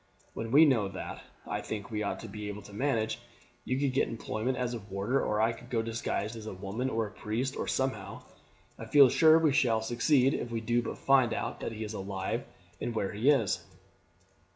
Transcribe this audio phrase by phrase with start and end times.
[0.33, 3.19] When we know that, I think we ought to be able to manage.
[3.65, 6.89] You could get employment as a warder, or I could go disguised as a woman,
[6.89, 8.23] or as a priest, or somehow.
[8.79, 11.93] I feel sure we shall succeed if we do but find out that he is
[11.93, 12.45] alive
[12.81, 13.63] and where he is."